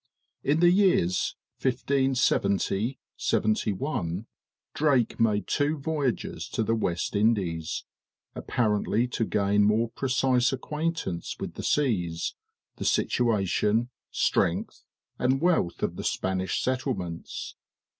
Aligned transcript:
In 0.43 0.61
the 0.61 0.71
years 0.71 1.35
1570 1.61 2.97
71 3.17 4.25
Drake 4.73 5.19
made 5.19 5.45
two 5.45 5.77
voyages 5.77 6.49
to 6.49 6.63
the 6.63 6.73
West 6.73 7.15
Indies, 7.15 7.83
apparently 8.33 9.07
to 9.09 9.23
gain 9.25 9.61
a 9.61 9.67
more 9.67 9.89
precise 9.91 10.51
acquaintance 10.51 11.35
with 11.39 11.53
the 11.53 11.61
seas, 11.61 12.33
the 12.77 12.83
situation, 12.83 13.91
strength, 14.09 14.83
and 15.19 15.39
wealth 15.39 15.83
of 15.83 15.97
the 15.97 16.03
Spanish 16.03 16.63
settlements. 16.63 17.55